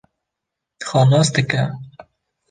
xwe 0.87 1.01
nas 1.09 1.29
dike 1.35 1.61